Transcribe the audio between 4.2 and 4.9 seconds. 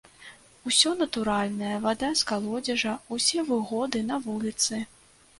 вуліцы.